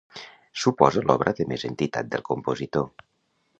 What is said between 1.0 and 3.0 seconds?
l’obra de més entitat del compositor.